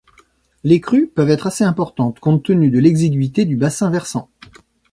[0.63, 4.31] Les crues peuvent être assez importantes, compte tenu de l'exigüité du bassin versant.